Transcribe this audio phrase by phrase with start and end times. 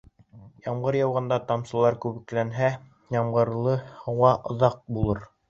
[0.67, 2.71] Ямғыр яуғанда тамсылар күбекләнһә,
[3.17, 5.25] ямғырлы һауа оҙаҡ булыр.